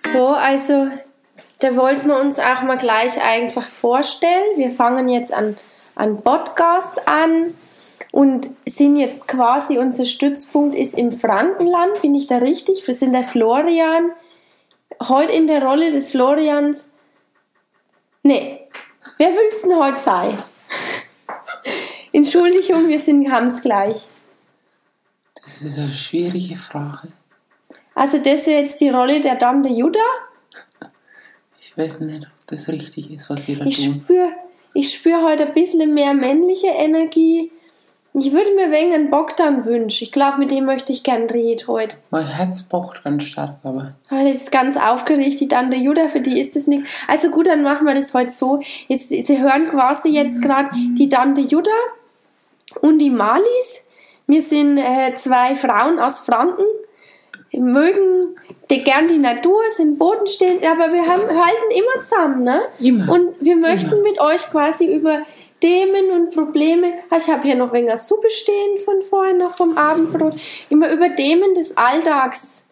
So, 0.00 0.28
also 0.28 0.90
da 1.58 1.74
wollten 1.74 2.06
wir 2.06 2.20
uns 2.20 2.38
auch 2.38 2.62
mal 2.62 2.76
gleich 2.76 3.20
einfach 3.20 3.66
vorstellen. 3.66 4.56
Wir 4.56 4.70
fangen 4.70 5.08
jetzt 5.08 5.32
an, 5.32 5.56
an 5.96 6.22
Podcast 6.22 7.08
an 7.08 7.52
und 8.12 8.48
sind 8.64 8.94
jetzt 8.94 9.26
quasi, 9.26 9.76
unser 9.76 10.04
Stützpunkt 10.04 10.76
ist 10.76 10.96
im 10.96 11.10
Frankenland, 11.10 12.00
bin 12.00 12.14
ich 12.14 12.28
da 12.28 12.38
richtig? 12.38 12.86
Wir 12.86 12.94
sind 12.94 13.12
der 13.12 13.24
Florian. 13.24 14.12
Heute 15.02 15.32
in 15.32 15.48
der 15.48 15.64
Rolle 15.64 15.90
des 15.90 16.12
Florians. 16.12 16.90
Nee, 18.22 18.60
wer 19.16 19.30
will's 19.30 19.62
denn 19.62 19.76
heute 19.76 19.98
sein? 19.98 20.38
Entschuldigung, 22.12 22.86
wir 22.86 23.00
sind 23.00 23.24
ganz 23.24 23.60
gleich. 23.60 24.06
Das 25.42 25.60
ist 25.60 25.76
eine 25.76 25.90
schwierige 25.90 26.56
Frage. 26.56 27.12
Also 27.98 28.18
das 28.18 28.46
wäre 28.46 28.60
jetzt 28.60 28.80
die 28.80 28.88
Rolle 28.90 29.20
der 29.20 29.38
Tante 29.38 29.68
Judah. 29.68 30.00
Ich 31.60 31.76
weiß 31.76 32.00
nicht, 32.00 32.22
ob 32.22 32.46
das 32.46 32.68
richtig 32.68 33.10
ist, 33.10 33.28
was 33.30 33.46
wir 33.48 33.58
da 33.58 33.64
Ich 33.64 33.84
tun. 33.84 34.02
spüre 34.04 34.28
ich 34.74 34.92
spür 34.94 35.22
heute 35.24 35.46
ein 35.46 35.54
bisschen 35.54 35.92
mehr 35.94 36.14
männliche 36.14 36.68
Energie. 36.68 37.50
Ich 38.14 38.32
würde 38.32 38.54
mir 38.54 38.70
wegen 38.70 38.92
einen 38.94 39.10
Bogdan 39.10 39.64
wünschen. 39.64 40.04
Ich 40.04 40.12
glaube, 40.12 40.38
mit 40.38 40.50
dem 40.50 40.64
möchte 40.66 40.92
ich 40.92 41.02
gern 41.02 41.24
reden 41.24 41.66
heute. 41.68 41.96
Mein 42.10 42.26
Herz 42.26 42.62
pocht 42.64 43.02
ganz 43.04 43.24
stark, 43.24 43.56
aber 43.64 43.94
Aber 44.10 44.24
das 44.24 44.36
ist 44.36 44.52
ganz 44.52 44.76
aufgeregt, 44.76 45.40
die 45.40 45.48
Tante 45.48 45.76
Judah, 45.76 46.08
für 46.08 46.20
die 46.20 46.40
ist 46.40 46.56
es 46.56 46.66
nichts. 46.68 46.90
Also 47.08 47.30
gut, 47.30 47.46
dann 47.46 47.62
machen 47.62 47.86
wir 47.86 47.94
das 47.94 48.14
heute 48.14 48.30
so. 48.30 48.60
Jetzt, 48.88 49.08
Sie 49.08 49.38
hören 49.40 49.68
quasi 49.68 50.08
jetzt 50.08 50.42
gerade 50.42 50.70
die 50.96 51.08
Tante 51.08 51.40
Judah 51.40 51.70
und 52.80 52.98
die 52.98 53.10
Malis. 53.10 53.86
Wir 54.26 54.42
sind 54.42 54.78
äh, 54.78 55.14
zwei 55.16 55.54
Frauen 55.54 55.98
aus 55.98 56.20
Franken, 56.20 56.64
mögen 57.52 58.36
die, 58.70 58.84
gern 58.84 59.08
die 59.08 59.18
Natur, 59.18 59.58
sind 59.70 59.98
bodenstehend, 59.98 60.64
aber 60.64 60.92
wir 60.92 61.02
haben, 61.06 61.22
halten 61.22 61.70
immer 61.70 62.02
zusammen, 62.02 62.44
ne? 62.44 62.60
Immer. 62.78 63.12
Und 63.12 63.34
wir 63.40 63.56
möchten 63.56 63.92
Immer. 63.92 64.02
mit 64.02 64.20
euch 64.20 64.42
quasi 64.50 64.86
über 64.94 65.20
Themen 65.60 66.10
und 66.14 66.34
Probleme, 66.34 66.92
Ah, 67.10 67.16
ich 67.18 67.28
habe 67.28 67.42
hier 67.42 67.56
noch 67.56 67.72
weniger 67.72 67.96
Suppe 67.96 68.30
stehen 68.30 68.78
von 68.84 68.94
vorhin, 69.08 69.38
noch 69.38 69.52
vom 69.56 69.76
Abendbrot, 69.76 70.34
immer 70.68 70.90
über 70.90 71.14
Themen 71.16 71.52
des 71.54 71.76
Alltags 71.76 72.66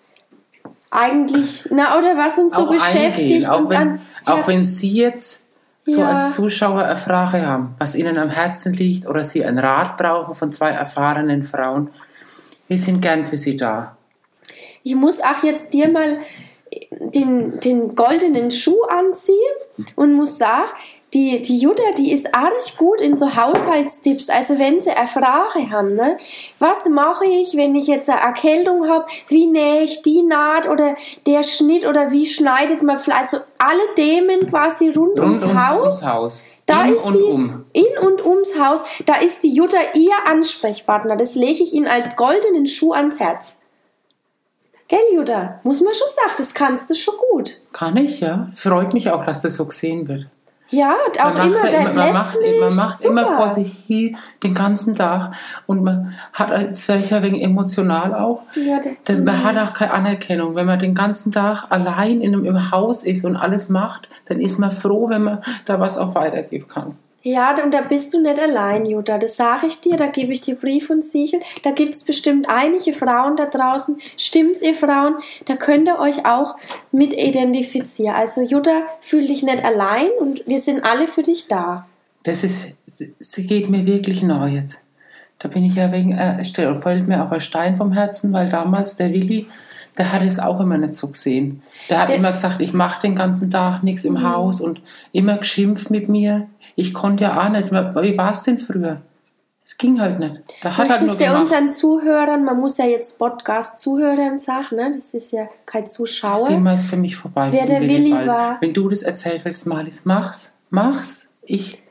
eigentlich, 0.90 1.68
na, 1.70 1.98
oder 1.98 2.16
was 2.16 2.38
uns 2.38 2.54
so 2.54 2.62
auch 2.62 2.70
beschäftigt. 2.72 3.22
eingehen, 3.44 3.46
auch 3.46 3.60
uns 3.60 3.70
wenn, 3.70 4.00
auch 4.24 4.46
wenn 4.46 4.64
Sie 4.64 4.92
jetzt 4.92 5.44
so 5.84 6.00
Ja. 6.00 6.10
als 6.10 6.34
Zuschauer 6.34 6.82
eine 6.84 6.96
Frage 6.96 7.44
haben, 7.46 7.74
was 7.78 7.94
Ihnen 7.94 8.18
am 8.18 8.30
Herzen 8.30 8.72
liegt 8.72 9.06
oder 9.06 9.24
Sie 9.24 9.44
einen 9.44 9.58
Rat 9.58 9.96
brauchen 9.96 10.34
von 10.34 10.52
zwei 10.52 10.70
erfahrenen 10.70 11.42
Frauen, 11.42 11.90
wir 12.68 12.78
sind 12.78 13.00
gern 13.00 13.26
für 13.26 13.36
Sie 13.36 13.56
da. 13.56 13.96
Ich 14.82 14.94
muss 14.94 15.20
auch 15.20 15.42
jetzt 15.42 15.72
dir 15.72 15.88
mal 15.88 16.18
den, 16.90 17.60
den 17.60 17.94
goldenen 17.94 18.50
Schuh 18.50 18.82
anziehen 18.82 19.36
und 19.94 20.14
muss 20.14 20.38
sagen, 20.38 20.70
die, 21.14 21.40
die 21.40 21.58
Jutta, 21.58 21.92
die 21.96 22.12
ist 22.12 22.34
arg 22.34 22.52
gut 22.76 23.00
in 23.00 23.16
so 23.16 23.36
Haushaltstipps. 23.36 24.28
Also 24.28 24.58
wenn 24.58 24.80
sie 24.80 24.90
eine 24.90 25.06
Frage 25.06 25.70
haben, 25.70 25.94
ne? 25.94 26.18
Was 26.58 26.88
mache 26.88 27.24
ich, 27.24 27.56
wenn 27.56 27.74
ich 27.74 27.86
jetzt 27.86 28.10
eine 28.10 28.20
Erkältung 28.20 28.88
habe? 28.88 29.06
Wie 29.28 29.46
nähe 29.46 29.82
ich 29.82 30.02
die 30.02 30.22
Naht 30.22 30.68
oder 30.68 30.96
der 31.26 31.42
Schnitt 31.42 31.86
oder 31.86 32.10
wie 32.10 32.26
schneidet 32.26 32.82
man 32.82 32.98
Fleisch? 32.98 33.18
Also 33.18 33.38
alle 33.58 33.94
Themen 33.94 34.48
quasi 34.50 34.88
rund, 34.88 35.18
Rund 35.18 35.20
ums, 35.20 35.44
ums, 35.44 35.66
Haus. 35.66 35.80
ums 35.80 36.06
Haus. 36.06 36.42
Da 36.66 36.84
In 36.84 36.94
ist 36.94 37.04
und 37.04 37.12
sie 37.14 37.22
um. 37.22 37.64
in 37.72 37.98
und 38.04 38.26
ums 38.26 38.58
Haus. 38.58 38.82
Da 39.06 39.14
ist 39.16 39.42
die 39.44 39.54
Jutta 39.54 39.78
ihr 39.94 40.12
Ansprechpartner. 40.26 41.16
Das 41.16 41.34
lege 41.36 41.62
ich 41.62 41.72
Ihnen 41.72 41.86
als 41.86 42.16
goldenen 42.16 42.66
Schuh 42.66 42.92
ans 42.92 43.20
Herz. 43.20 43.60
Gell, 44.88 45.00
Jutta? 45.14 45.60
Muss 45.64 45.80
man 45.80 45.92
schon 45.94 46.08
sagen, 46.08 46.34
das 46.38 46.54
kannst 46.54 46.88
du 46.88 46.94
schon 46.94 47.14
gut. 47.30 47.56
Kann 47.72 47.96
ich, 47.96 48.20
ja. 48.20 48.48
Freut 48.54 48.92
mich 48.94 49.10
auch, 49.10 49.24
dass 49.24 49.42
das 49.42 49.56
so 49.56 49.64
gesehen 49.64 50.06
wird. 50.06 50.28
Ja, 50.68 50.96
und 51.06 51.20
auch 51.20 51.34
man 51.34 51.46
immer 51.46 51.60
macht, 51.60 51.72
dein 51.72 51.94
man 51.94 52.12
macht, 52.12 52.38
man 52.60 52.76
macht 52.76 52.98
Super. 52.98 53.12
immer 53.12 53.36
vor 53.36 53.50
sich 53.50 53.72
hin 53.86 54.16
den 54.42 54.52
ganzen 54.52 54.94
Tag 54.94 55.32
und 55.66 55.84
man 55.84 56.14
hat 56.32 56.50
als 56.50 56.88
welcher 56.88 57.22
wegen 57.22 57.40
emotional 57.40 58.14
auch. 58.14 58.42
Ja, 58.54 58.80
Denn 59.06 59.22
man 59.22 59.44
hat 59.44 59.56
auch 59.58 59.74
keine 59.74 59.92
Anerkennung. 59.92 60.56
Wenn 60.56 60.66
man 60.66 60.80
den 60.80 60.94
ganzen 60.94 61.30
Tag 61.30 61.66
allein 61.70 62.20
in 62.20 62.34
einem, 62.34 62.44
im 62.44 62.70
Haus 62.72 63.04
ist 63.04 63.24
und 63.24 63.36
alles 63.36 63.68
macht, 63.68 64.08
dann 64.24 64.40
ist 64.40 64.58
man 64.58 64.72
froh, 64.72 65.08
wenn 65.08 65.22
man 65.22 65.40
da 65.66 65.78
was 65.78 65.98
auch 65.98 66.16
weitergeben 66.16 66.66
kann. 66.66 66.98
Ja, 67.26 67.56
und 67.60 67.74
da 67.74 67.80
bist 67.80 68.14
du 68.14 68.20
nicht 68.20 68.40
allein, 68.40 68.86
Jutta. 68.86 69.18
Das 69.18 69.34
sage 69.34 69.66
ich 69.66 69.80
dir, 69.80 69.96
da 69.96 70.06
gebe 70.06 70.32
ich 70.32 70.42
dir 70.42 70.54
Brief 70.54 70.90
und 70.90 71.02
Siegel. 71.02 71.40
Da 71.64 71.72
gibt 71.72 71.92
es 71.92 72.04
bestimmt 72.04 72.48
einige 72.48 72.92
Frauen 72.92 73.34
da 73.34 73.46
draußen. 73.46 73.98
Stimmt's, 74.16 74.62
ihr 74.62 74.76
Frauen? 74.76 75.16
Da 75.44 75.56
könnt 75.56 75.88
ihr 75.88 75.98
euch 75.98 76.24
auch 76.24 76.54
mit 76.92 77.12
identifizieren. 77.12 78.14
Also, 78.14 78.42
Jutta, 78.42 78.82
fühl 79.00 79.26
dich 79.26 79.42
nicht 79.42 79.64
allein 79.64 80.06
und 80.20 80.46
wir 80.46 80.60
sind 80.60 80.84
alle 80.84 81.08
für 81.08 81.22
dich 81.22 81.48
da. 81.48 81.88
Das 82.22 82.44
ist, 82.44 82.76
sie 83.18 83.46
geht 83.48 83.70
mir 83.70 83.84
wirklich 83.86 84.22
nahe 84.22 84.50
jetzt. 84.50 84.84
Da 85.40 85.48
bin 85.48 85.64
ich 85.64 85.74
ja 85.74 85.90
wegen, 85.90 86.12
äh, 86.12 86.44
fällt 86.44 87.08
mir 87.08 87.24
auch 87.24 87.32
ein 87.32 87.40
Stein 87.40 87.74
vom 87.74 87.90
Herzen, 87.90 88.32
weil 88.32 88.48
damals 88.48 88.94
der 88.94 89.12
Willi, 89.12 89.48
der 89.98 90.12
hat 90.12 90.22
es 90.22 90.38
auch 90.38 90.60
immer 90.60 90.78
nicht 90.78 90.92
so 90.92 91.08
gesehen. 91.08 91.62
Der 91.88 92.00
hat 92.00 92.08
Der- 92.08 92.16
Mhm. 92.18 92.24
immer 92.24 92.32
gesagt, 92.32 92.60
ich 92.60 92.72
mache 92.72 93.00
den 93.02 93.14
ganzen 93.16 93.50
Tag 93.50 93.82
nichts 93.82 94.04
im 94.04 94.22
Haus 94.22 94.60
und 94.60 94.80
immer 95.12 95.38
geschimpft 95.38 95.90
mit 95.90 96.08
mir. 96.08 96.48
Ich 96.74 96.92
konnte 96.94 97.24
ja 97.24 97.40
auch 97.42 97.48
nicht. 97.48 97.70
Wie 97.72 98.18
war 98.18 98.32
es 98.32 98.42
denn 98.42 98.58
früher? 98.58 99.00
Es 99.64 99.76
ging 99.78 100.00
halt 100.00 100.20
nicht. 100.20 100.34
Der 100.62 100.76
hat 100.76 100.78
halt 100.78 100.88
nur 100.90 100.98
Möchtest 101.00 101.20
du 101.20 101.24
gemacht. 101.24 101.40
unseren 101.40 101.70
Zuhörern, 101.72 102.44
man 102.44 102.60
muss 102.60 102.78
ja 102.78 102.84
jetzt 102.84 103.18
Podcast-Zuhörern 103.18 104.38
sagen, 104.38 104.76
ne? 104.76 104.92
das 104.94 105.12
ist 105.14 105.32
ja 105.32 105.48
kein 105.64 105.82
Das 105.82 105.94
Zuschauer. 105.94 106.46
Thema 106.48 106.74
ist 106.74 106.86
für 106.86 106.96
mich 106.96 107.16
vorbei. 107.16 107.48
Wer 107.50 107.66
der 107.66 107.80
Willi 107.80 108.10
Ball. 108.12 108.26
war. 108.28 108.56
Wenn 108.60 108.72
du 108.72 108.88
das 108.88 109.02
erzählt 109.02 109.44
willst, 109.44 109.66
Malis, 109.66 110.04
mach's. 110.04 110.52
Mach's. 110.70 111.28
Ich, 111.42 111.82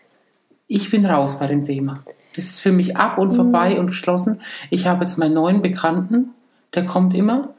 ich 0.68 0.90
bin 0.92 1.06
raus 1.06 1.38
bei 1.40 1.48
dem 1.48 1.66
Thema. 1.66 2.04
Das 2.36 2.46
ist 2.46 2.60
für 2.62 2.72
mich 2.72 2.96
ab 2.96 3.18
und 3.18 3.34
vorbei 3.34 3.72
Mhm. 3.74 3.80
und 3.80 3.88
geschlossen. 3.88 4.40
Ich 4.70 4.88
habe 4.88 5.02
jetzt 5.04 5.18
meinen 5.18 5.34
neuen 5.34 5.62
Bekannten, 5.62 6.34
der 6.76 6.86
kommt 6.86 7.14
immer. 7.14 7.50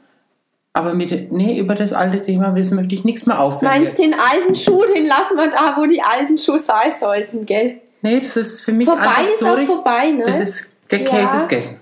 Aber 0.77 0.93
mit, 0.93 1.31
nee, 1.31 1.57
über 1.59 1.73
das 1.73 1.91
alte 1.91 2.21
Thema 2.21 2.51
das 2.51 2.69
möchte 2.71 2.93
ich 2.93 3.03
nichts 3.03 3.25
mehr 3.25 3.39
aufhören. 3.39 3.73
Meinst 3.73 3.97
den 3.97 4.13
alten 4.13 4.53
Schuh, 4.53 4.83
den 4.85 5.05
lassen 5.07 5.35
wir 5.35 5.49
da, 5.49 5.73
wo 5.75 5.85
die 5.87 6.01
alten 6.03 6.37
Schuhe 6.37 6.59
sein 6.59 6.91
sollten, 6.97 7.45
gell? 7.47 7.81
Nee, 8.03 8.19
das 8.19 8.37
ist 8.37 8.61
für 8.61 8.71
mich 8.73 8.85
Vorbei 8.87 9.23
ist 9.33 9.43
auch 9.43 9.55
durch. 9.55 9.65
vorbei, 9.65 10.11
ne? 10.11 10.23
Das 10.25 10.39
ist, 10.39 10.69
der 10.91 11.01
Ja. 11.01 11.09
Käse 11.09 11.37
ist 11.37 11.49
gegessen. 11.49 11.79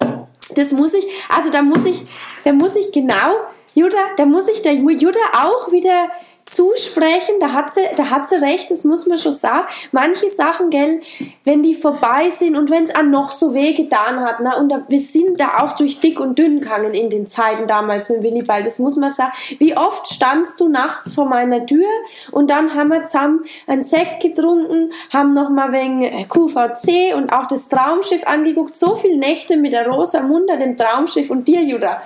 Das 0.55 0.71
muss 0.71 0.93
ich, 0.93 1.05
also 1.27 1.49
da 1.51 1.61
muss 1.61 1.85
ich, 1.85 2.05
da 2.45 2.53
muss 2.53 2.77
ich 2.77 2.91
genau, 2.93 3.35
Jutta, 3.73 3.97
da 4.15 4.25
muss 4.25 4.47
ich 4.47 4.61
der 4.61 4.73
Jutta 4.75 5.19
auch 5.33 5.71
wieder 5.73 6.07
zusprechen, 6.45 7.35
da 7.39 7.53
hat 7.53 7.73
sie, 7.73 7.81
da 7.97 8.11
hat 8.11 8.29
sie 8.29 8.35
recht, 8.35 8.69
das 8.69 8.83
muss 8.83 9.07
man 9.07 9.17
schon 9.17 9.31
sagen. 9.31 9.65
Manche 9.91 10.29
Sachen, 10.29 10.69
gell, 10.69 11.01
wenn 11.43 11.63
die 11.63 11.73
vorbei 11.73 12.29
sind 12.29 12.55
und 12.55 12.69
wenn 12.69 12.83
es 12.83 12.93
an 12.93 13.09
noch 13.09 13.31
so 13.31 13.55
weh 13.55 13.73
getan 13.73 14.19
hat, 14.19 14.39
ne, 14.41 14.51
und 14.57 14.69
da, 14.71 14.85
wir 14.87 14.99
sind 14.99 15.39
da 15.39 15.63
auch 15.63 15.73
durch 15.73 15.99
dick 15.99 16.19
und 16.19 16.37
dünn 16.37 16.59
gegangen 16.59 16.93
in 16.93 17.09
den 17.09 17.25
Zeiten 17.25 17.65
damals 17.65 18.09
mit 18.09 18.21
Willi 18.21 18.43
Ball, 18.43 18.63
das 18.63 18.77
muss 18.77 18.95
man 18.95 19.09
sagen. 19.09 19.31
Wie 19.57 19.75
oft 19.75 20.07
standst 20.07 20.59
du 20.59 20.67
nachts 20.67 21.15
vor 21.15 21.25
meiner 21.25 21.65
Tür 21.65 21.87
und 22.31 22.51
dann 22.51 22.75
haben 22.75 22.89
wir 22.89 23.05
zusammen 23.05 23.43
einen 23.65 23.81
Sekt 23.81 24.21
getrunken, 24.21 24.91
haben 25.11 25.31
noch 25.31 25.49
mal 25.49 25.71
wegen 25.71 26.03
äh, 26.03 26.25
QVC 26.25 27.15
und 27.15 27.33
auch 27.33 27.47
das 27.47 27.69
Traumschiff 27.69 28.25
angeguckt, 28.25 28.75
so 28.75 28.95
viele 28.95 29.17
Nächte 29.17 29.57
mit 29.57 29.73
der 29.73 29.87
Rosa 29.87 30.21
Munda, 30.21 30.57
dem 30.57 30.77
Traumschiff 30.77 31.31
und 31.31 31.47
dir, 31.47 31.61
Jutta. 31.61 32.01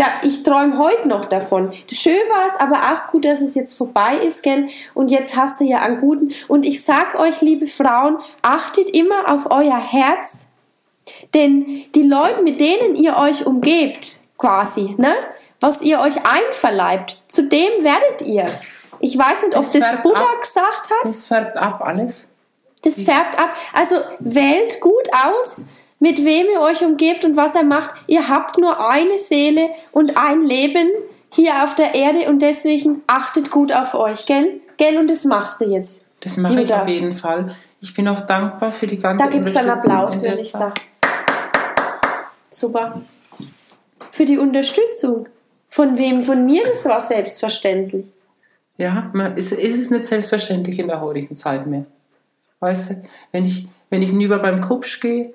Da, 0.00 0.06
ich 0.22 0.44
träume 0.44 0.78
heute 0.78 1.08
noch 1.08 1.26
davon. 1.26 1.70
Schön 1.92 2.22
war 2.30 2.46
es, 2.46 2.56
aber 2.58 2.76
auch 2.90 3.10
gut, 3.10 3.26
dass 3.26 3.42
es 3.42 3.54
jetzt 3.54 3.76
vorbei 3.76 4.14
ist, 4.16 4.42
gell? 4.42 4.66
Und 4.94 5.10
jetzt 5.10 5.36
hast 5.36 5.60
du 5.60 5.64
ja 5.64 5.80
einen 5.82 6.00
guten. 6.00 6.32
Und 6.48 6.64
ich 6.64 6.82
sag 6.82 7.16
euch, 7.16 7.42
liebe 7.42 7.66
Frauen, 7.66 8.16
achtet 8.40 8.88
immer 8.88 9.30
auf 9.30 9.50
euer 9.50 9.76
Herz, 9.76 10.46
denn 11.34 11.84
die 11.94 12.02
Leute, 12.02 12.40
mit 12.40 12.60
denen 12.60 12.96
ihr 12.96 13.14
euch 13.18 13.44
umgebt, 13.44 14.20
quasi, 14.38 14.94
ne? 14.96 15.12
Was 15.60 15.82
ihr 15.82 16.00
euch 16.00 16.16
einverleibt, 16.24 17.20
zu 17.26 17.42
dem 17.42 17.84
werdet 17.84 18.22
ihr. 18.22 18.46
Ich 19.00 19.18
weiß 19.18 19.42
nicht, 19.42 19.54
ob 19.54 19.64
Das 19.64 19.72
das, 19.72 20.00
Buddha 20.00 20.22
ab. 20.22 20.40
gesagt 20.40 20.90
hat. 20.90 21.04
Das 21.04 21.26
färbt 21.26 21.58
ab 21.58 21.82
alles. 21.84 22.30
Das 22.82 23.02
färbt 23.02 23.38
ab. 23.38 23.54
Also 23.74 23.96
wählt 24.20 24.80
gut 24.80 25.10
aus, 25.12 25.66
mit 26.00 26.24
wem 26.24 26.46
ihr 26.52 26.60
euch 26.60 26.82
umgebt 26.82 27.24
und 27.24 27.36
was 27.36 27.54
er 27.54 27.62
macht. 27.62 27.90
Ihr 28.06 28.28
habt 28.28 28.58
nur 28.58 28.90
eine 28.90 29.18
Seele 29.18 29.68
und 29.92 30.16
ein 30.16 30.42
Leben 30.42 30.88
hier 31.32 31.62
auf 31.62 31.76
der 31.76 31.94
Erde 31.94 32.28
und 32.28 32.42
deswegen 32.42 33.02
achtet 33.06 33.50
gut 33.50 33.72
auf 33.72 33.94
euch, 33.94 34.26
gell? 34.26 34.60
Gell, 34.78 34.96
und 34.96 35.08
das 35.08 35.24
machst 35.24 35.60
du 35.60 35.66
jetzt. 35.66 36.06
Das 36.20 36.36
mache 36.36 36.54
ich 36.54 36.60
Judah. 36.60 36.82
auf 36.82 36.88
jeden 36.88 37.12
Fall. 37.12 37.54
Ich 37.80 37.94
bin 37.94 38.08
auch 38.08 38.22
dankbar 38.22 38.72
für 38.72 38.86
die 38.86 38.98
ganze 38.98 39.24
Da 39.24 39.30
gibt 39.30 39.48
es 39.48 39.56
einen 39.56 39.70
Applaus, 39.70 40.22
würde 40.22 40.40
ich 40.40 40.50
sagen. 40.50 40.74
Super. 42.48 43.02
Für 44.10 44.24
die 44.24 44.38
Unterstützung. 44.38 45.28
Von 45.68 45.96
wem? 45.96 46.22
Von 46.22 46.46
mir? 46.46 46.64
Das 46.66 46.84
war 46.86 47.00
selbstverständlich. 47.00 48.06
Ja, 48.76 49.10
man, 49.12 49.36
ist, 49.36 49.52
ist 49.52 49.80
es 49.80 49.90
nicht 49.90 50.04
selbstverständlich 50.04 50.78
in 50.78 50.88
der 50.88 51.00
heutigen 51.00 51.36
Zeit 51.36 51.66
mehr. 51.66 51.84
Weißt 52.58 52.90
du, 52.90 53.02
wenn 53.32 53.44
ich, 53.44 53.68
wenn 53.88 54.02
ich 54.02 54.10
hinüber 54.10 54.38
beim 54.38 54.60
Kupsch 54.60 55.00
gehe, 55.00 55.32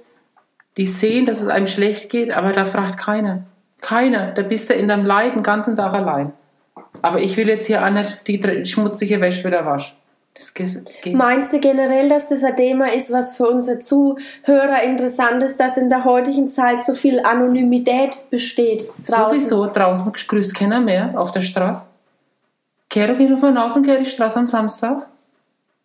die 0.78 0.86
sehen, 0.86 1.26
dass 1.26 1.42
es 1.42 1.48
einem 1.48 1.68
schlecht 1.68 2.10
geht, 2.10 2.32
aber 2.32 2.52
da 2.52 2.66
fragt 2.66 2.98
keiner. 2.98 3.44
Keiner. 3.82 4.32
Da 4.32 4.42
bist 4.42 4.70
du 4.70 4.74
in 4.74 4.88
deinem 4.88 5.06
Leid 5.06 5.36
den 5.36 5.44
ganzen 5.44 5.76
Tag 5.76 5.94
allein. 5.94 6.34
Aber 7.02 7.20
ich 7.20 7.38
will 7.38 7.48
jetzt 7.48 7.68
hier 7.68 7.86
auch 7.86 7.92
nicht 7.92 8.28
die 8.28 8.66
schmutzige 8.66 9.22
Wäsche 9.22 9.46
wieder 9.46 9.66
waschen. 9.66 9.96
Meinst 11.14 11.54
du 11.54 11.60
generell, 11.62 12.10
dass 12.10 12.28
das 12.28 12.44
ein 12.44 12.58
Thema 12.58 12.94
ist, 12.94 13.10
was 13.14 13.38
für 13.38 13.48
unsere 13.48 13.80
Zuhörer 13.80 14.84
interessant 14.84 15.42
ist, 15.42 15.58
dass 15.58 15.78
in 15.78 15.90
der 15.90 16.04
heutigen 16.04 16.50
Zeit 16.50 16.84
so 16.84 16.94
viel 16.94 17.22
Anonymität 17.22 18.26
besteht 18.30 18.84
draußen? 19.08 19.36
Sowieso, 19.36 19.68
draußen 19.68 20.12
grüßt 20.12 20.54
keiner 20.54 20.82
mehr 20.82 21.14
auf 21.16 21.32
der 21.32 21.40
Straße. 21.40 21.88
Kero, 22.90 23.16
geh 23.16 23.30
doch 23.30 23.40
mal 23.40 23.58
raus 23.58 23.78
und 23.78 23.84
geh 23.84 23.98
die 23.98 24.06
Straße 24.06 24.38
am 24.38 24.48
Samstag. 24.48 25.08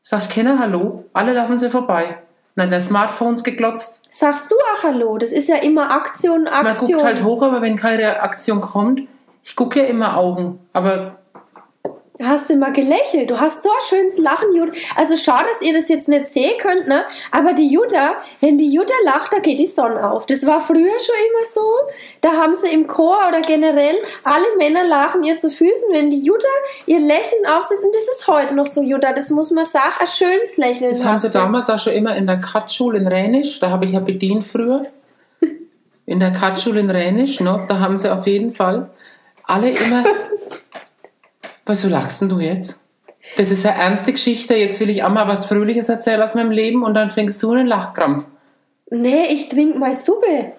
Sagt 0.02 0.30
keiner 0.30 0.58
Hallo. 0.58 1.04
Alle 1.12 1.32
laufen 1.32 1.56
sie 1.56 1.70
vorbei. 1.70 2.16
Nein, 2.60 2.68
der 2.68 2.80
Smartphones 2.80 3.42
geglotzt. 3.42 4.02
Sagst 4.10 4.50
du 4.50 4.54
auch 4.54 4.84
Hallo? 4.84 5.16
Das 5.16 5.32
ist 5.32 5.48
ja 5.48 5.56
immer 5.56 5.92
Aktion, 5.92 6.44
Man 6.44 6.66
Aktion. 6.66 6.92
guckt 6.92 7.04
halt 7.04 7.24
hoch, 7.24 7.42
aber 7.42 7.62
wenn 7.62 7.74
keine 7.76 8.20
Aktion 8.20 8.60
kommt, 8.60 9.00
ich 9.42 9.56
gucke 9.56 9.80
ja 9.80 9.86
immer 9.86 10.18
Augen. 10.18 10.58
Aber 10.74 11.19
Hast 12.22 12.50
du 12.50 12.56
mal 12.56 12.72
gelächelt? 12.72 13.30
Du 13.30 13.40
hast 13.40 13.62
so 13.62 13.70
ein 13.70 13.76
schönes 13.88 14.18
Lachen, 14.18 14.54
Jutta. 14.54 14.72
Also 14.96 15.16
schade, 15.16 15.46
dass 15.50 15.62
ihr 15.62 15.72
das 15.72 15.88
jetzt 15.88 16.06
nicht 16.06 16.26
sehen 16.26 16.52
könnt, 16.60 16.86
ne? 16.86 17.04
Aber 17.30 17.54
die 17.54 17.68
Jutta, 17.68 18.16
wenn 18.40 18.58
die 18.58 18.70
Jutta 18.70 18.92
lacht, 19.06 19.32
da 19.32 19.38
geht 19.38 19.58
die 19.58 19.66
Sonne 19.66 20.10
auf. 20.10 20.26
Das 20.26 20.44
war 20.44 20.60
früher 20.60 20.76
schon 21.00 21.14
immer 21.14 21.44
so. 21.44 21.64
Da 22.20 22.32
haben 22.32 22.54
sie 22.54 22.68
im 22.68 22.86
Chor 22.86 23.16
oder 23.26 23.40
generell 23.40 23.96
alle 24.22 24.44
Männer 24.58 24.84
lachen 24.86 25.22
ihr 25.22 25.38
zu 25.38 25.48
Füßen, 25.50 25.88
wenn 25.92 26.10
die 26.10 26.20
Jutta 26.20 26.48
ihr 26.84 27.00
Lächeln 27.00 27.46
aufsetzt. 27.46 27.84
Und 27.84 27.94
das 27.94 28.04
ist 28.04 28.28
heute 28.28 28.54
noch 28.54 28.66
so, 28.66 28.82
Jutta. 28.82 29.14
Das 29.14 29.30
muss 29.30 29.50
man 29.52 29.64
sagen, 29.64 29.94
ein 29.98 30.06
schönes 30.06 30.58
Lächeln. 30.58 30.90
das 30.90 31.04
haben 31.04 31.14
hast 31.14 31.22
sie 31.22 31.30
damals 31.30 31.70
auch 31.70 31.78
schon 31.78 31.94
immer 31.94 32.14
in 32.16 32.26
der 32.26 32.38
Katschule 32.38 32.98
in 32.98 33.06
Ränisch, 33.06 33.60
da 33.60 33.70
habe 33.70 33.86
ich 33.86 33.92
ja 33.92 34.00
bedient 34.00 34.44
früher. 34.44 34.86
In 36.04 36.20
der 36.20 36.32
Katschule 36.32 36.80
in 36.80 36.90
Ränisch, 36.90 37.40
ne? 37.40 37.64
da 37.68 37.78
haben 37.78 37.96
sie 37.96 38.12
auf 38.12 38.26
jeden 38.26 38.52
Fall 38.52 38.90
alle 39.44 39.70
immer. 39.70 40.04
Was 41.70 41.84
lachst 41.84 42.20
denn 42.20 42.28
du 42.28 42.40
jetzt? 42.40 42.82
Das 43.36 43.52
ist 43.52 43.64
eine 43.64 43.78
ernste 43.78 44.10
Geschichte. 44.10 44.56
Jetzt 44.56 44.80
will 44.80 44.90
ich 44.90 45.04
auch 45.04 45.10
mal 45.10 45.28
was 45.28 45.46
Fröhliches 45.46 45.88
erzählen 45.88 46.20
aus 46.20 46.34
meinem 46.34 46.50
Leben 46.50 46.82
und 46.82 46.94
dann 46.94 47.12
fängst 47.12 47.40
du 47.44 47.52
einen 47.52 47.68
Lachkrampf. 47.68 48.26
Nee, 48.90 49.26
ich 49.30 49.48
trinke 49.48 49.78
mal 49.78 49.94
Suppe. 49.94 50.54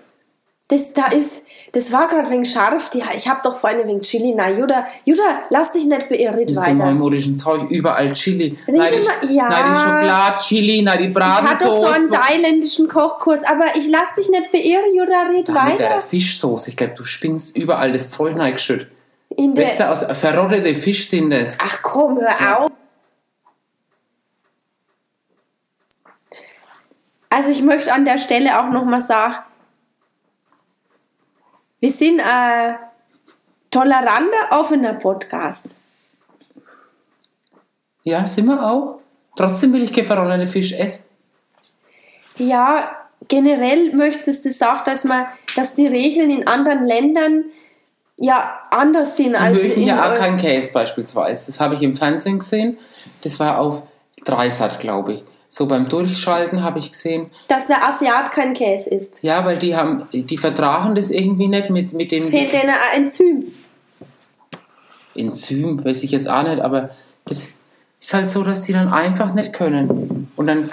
Das 0.69 0.93
da 0.93 1.07
ist, 1.07 1.47
das 1.73 1.91
war 1.91 2.07
gerade 2.07 2.29
wegen 2.29 2.45
scharf. 2.45 2.91
Die, 2.91 3.03
ich 3.17 3.27
habe 3.27 3.41
doch 3.43 3.57
vorhin 3.57 3.85
wegen 3.85 3.99
Chili. 3.99 4.33
Na, 4.33 4.49
Jutta, 4.49 4.85
Jutta, 5.03 5.41
lass 5.49 5.73
dich 5.73 5.83
nicht 5.83 6.07
beirren 6.07 6.39
Das 6.43 6.51
ist 6.51 6.57
weiter. 6.57 6.75
neumodischen 6.75 7.37
Zeug, 7.37 7.69
überall 7.69 8.13
Chili. 8.13 8.55
Nein, 8.67 8.93
die, 9.27 9.35
ja. 9.35 9.49
die 9.49 9.79
Schokolade-Chili, 9.79 10.81
nein, 10.81 10.97
die 10.97 11.09
Ich 11.09 11.25
hatte 11.25 11.65
doch 11.65 11.77
so 11.77 11.87
einen 11.87 12.09
thailändischen 12.09 12.87
Kochkurs, 12.87 13.43
aber 13.43 13.65
ich 13.75 13.89
lass 13.89 14.15
dich 14.15 14.29
nicht 14.29 14.49
beirren, 14.49 14.95
Jutta, 14.95 15.23
red 15.23 15.49
Da 15.49 15.65
mit 15.65 15.77
der 15.77 15.89
weiter. 15.89 16.01
Fischsoße. 16.01 16.69
Ich 16.69 16.77
glaube, 16.77 16.93
du 16.93 17.03
spinnst 17.03 17.57
überall 17.57 17.91
das 17.91 18.11
Zeug 18.11 18.37
reingeschüttet. 18.37 18.87
In 19.41 19.55
Beste 19.55 19.89
aus 19.89 20.03
verrottete 20.19 20.75
Fisch 20.75 21.09
sind 21.09 21.31
das. 21.31 21.57
ach 21.59 21.81
komm, 21.81 22.19
hör 22.19 22.59
auf. 22.59 22.71
Also 27.27 27.49
ich 27.49 27.63
möchte 27.63 27.91
an 27.91 28.05
der 28.05 28.19
Stelle 28.19 28.59
auch 28.59 28.69
nochmal 28.69 29.01
sagen, 29.01 29.37
wir 31.79 31.89
sind 31.89 32.21
ein 32.23 32.77
toleranter, 33.71 34.51
offener 34.51 34.93
Podcast. 34.93 35.75
Ja, 38.03 38.27
sind 38.27 38.45
wir 38.45 38.63
auch. 38.63 38.99
Trotzdem 39.35 39.73
will 39.73 39.81
ich 39.81 39.91
kein 39.91 40.03
verrottete 40.03 40.45
Fisch 40.45 40.73
essen. 40.73 41.03
Ja, 42.37 42.91
generell 43.27 43.95
möchtest 43.95 44.45
du 44.45 44.51
sagen, 44.51 44.81
dass 44.85 45.03
man, 45.03 45.25
dass 45.55 45.73
die 45.73 45.87
Regeln 45.87 46.29
in 46.29 46.47
anderen 46.47 46.85
Ländern 46.85 47.45
ja 48.21 48.59
anders 48.69 49.17
sind 49.17 49.35
als 49.35 49.57
mögen 49.57 49.81
in 49.81 49.87
ja 49.87 50.09
auch 50.09 50.15
keinen 50.15 50.37
Käse 50.37 50.71
beispielsweise. 50.71 51.47
Das 51.47 51.59
habe 51.59 51.75
ich 51.75 51.81
im 51.81 51.95
Fernsehen 51.95 52.39
gesehen. 52.39 52.77
Das 53.21 53.39
war 53.39 53.59
auf 53.59 53.83
Dreisat, 54.23 54.79
glaube 54.79 55.13
ich. 55.13 55.23
So 55.49 55.65
beim 55.65 55.89
Durchschalten 55.89 56.63
habe 56.63 56.79
ich 56.79 56.91
gesehen, 56.91 57.29
dass 57.49 57.67
der 57.67 57.85
Asiat 57.85 58.31
kein 58.31 58.53
Käse 58.53 58.89
isst. 58.89 59.21
ja, 59.21 59.43
weil 59.43 59.57
die 59.57 59.75
haben, 59.75 60.07
die 60.13 60.37
vertragen 60.37 60.95
das 60.95 61.09
irgendwie 61.09 61.47
nicht 61.47 61.69
mit, 61.69 61.91
mit 61.91 62.11
dem 62.11 62.29
Fehlt 62.29 62.53
denen 62.53 62.69
ein 62.69 63.03
Enzym. 63.03 63.43
Enzym, 65.13 65.83
weiß 65.83 66.03
ich 66.03 66.11
jetzt 66.11 66.29
auch 66.29 66.43
nicht, 66.43 66.61
aber 66.61 66.91
das 67.25 67.49
ist 67.99 68.13
halt 68.13 68.29
so, 68.29 68.43
dass 68.43 68.63
die 68.63 68.71
dann 68.71 68.93
einfach 68.93 69.33
nicht 69.33 69.51
können. 69.51 70.31
Und 70.37 70.47
dann 70.47 70.69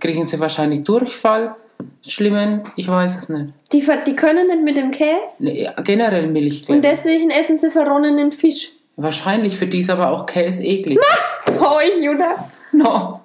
kriegen 0.00 0.24
sie 0.24 0.40
wahrscheinlich 0.40 0.82
Durchfall, 0.82 1.54
schlimmen, 2.02 2.62
ich 2.76 2.88
weiß 2.88 3.16
es 3.16 3.28
nicht. 3.28 3.52
Die, 3.72 3.84
die 4.06 4.16
können 4.16 4.46
nicht 4.48 4.62
mit 4.62 4.76
dem 4.76 4.90
Käse 4.90 5.44
Nee, 5.44 5.68
generell 5.84 6.26
Milch, 6.26 6.68
und 6.68 6.82
deswegen 6.84 7.30
essen 7.30 7.56
sie 7.56 7.70
verronnenen 7.70 8.30
Fisch. 8.32 8.72
Wahrscheinlich 8.96 9.56
für 9.56 9.66
die 9.66 9.80
ist 9.80 9.90
aber 9.90 10.10
auch 10.10 10.24
Käse 10.26 10.62
eklig. 10.64 10.98
Zeug, 11.44 11.90
Jutta. 12.00 12.48
No. 12.72 13.20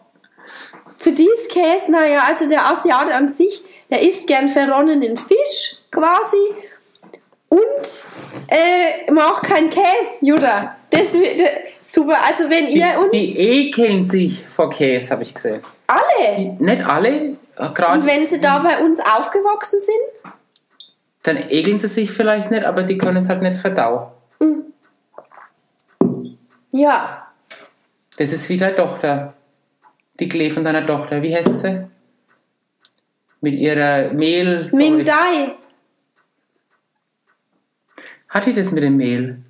Für 0.97 1.11
die 1.11 1.27
ist 1.33 1.49
Käse, 1.49 1.91
naja, 1.91 2.23
also 2.27 2.47
der 2.47 2.65
Asiate 2.65 3.13
an 3.13 3.29
sich, 3.29 3.61
der 3.89 4.01
isst 4.01 4.27
gern 4.27 4.49
verronnenen 4.49 5.15
Fisch 5.15 5.77
quasi 5.91 6.37
und 7.49 7.59
äh, 8.47 9.11
mag 9.11 9.41
keinen 9.43 9.69
Käse, 9.69 9.85
Jutta. 10.21 10.75
Das, 10.89 11.13
wi- 11.13 11.37
d- 11.37 11.45
super, 11.81 12.17
also 12.27 12.49
wenn 12.49 12.65
Die, 12.67 12.79
ihr 12.79 12.99
uns 12.99 13.11
die 13.11 13.37
ekeln 13.37 14.03
sich 14.03 14.43
vor 14.47 14.69
Käse, 14.71 15.11
habe 15.11 15.21
ich 15.23 15.33
gesehen. 15.33 15.61
alle 15.87 16.55
Nicht 16.59 16.83
alle, 16.83 17.37
äh, 17.59 17.65
und 17.65 17.75
gerade 17.75 18.05
wenn 18.05 18.25
sie 18.25 18.39
da 18.39 18.59
bei 18.59 18.79
uns 18.79 18.99
aufgewachsen 18.99 19.79
sind, 19.79 20.33
dann 21.23 21.37
ekeln 21.49 21.77
sie 21.77 21.87
sich 21.87 22.09
vielleicht 22.11 22.49
nicht, 22.49 22.63
aber 22.63 22.83
die 22.83 22.97
können 22.97 23.17
es 23.17 23.29
halt 23.29 23.41
nicht 23.41 23.57
verdauen. 23.57 24.07
ja, 26.71 27.27
Das 28.17 28.31
ist 28.31 28.49
wie 28.49 28.57
deine 28.57 28.75
Tochter. 28.75 29.33
Die 30.19 30.27
Klee 30.29 30.49
von 30.49 30.63
deiner 30.63 30.85
Tochter. 30.85 31.21
Wie 31.21 31.35
heißt 31.35 31.59
sie? 31.59 31.87
Mit 33.41 33.55
ihrer 33.55 34.11
Mehl. 34.13 34.69
Ming 34.73 35.05
Dai. 35.05 35.55
Hat 38.29 38.45
die 38.45 38.53
das 38.53 38.71
mit 38.71 38.83
dem 38.83 38.97
Mehl? 38.97 39.41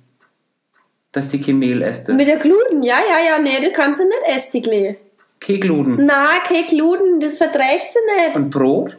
Dass 1.12 1.28
die 1.28 1.40
kein 1.40 1.58
Mehl 1.58 1.82
esst? 1.82 2.08
Mit 2.08 2.28
der 2.28 2.36
Gluten, 2.38 2.82
ja, 2.82 2.98
ja, 3.08 3.32
ja, 3.32 3.38
nee, 3.40 3.60
das 3.60 3.72
kannst 3.74 4.00
du 4.00 4.04
nicht 4.06 4.22
essen, 4.26 4.50
die 4.52 4.60
Klee. 4.62 4.96
Kein 5.40 5.60
Gluten. 5.60 6.04
Na, 6.04 6.38
kein 6.46 6.66
Gluten, 6.66 7.18
das 7.20 7.38
verträgt 7.38 7.88
sie 7.92 8.22
nicht. 8.22 8.36
Und 8.36 8.50
Brot? 8.50 8.96